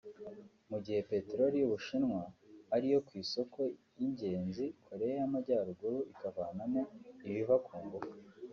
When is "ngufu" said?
7.83-8.13